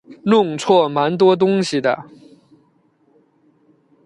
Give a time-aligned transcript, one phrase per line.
[0.23, 2.05] 弄错蛮多东西的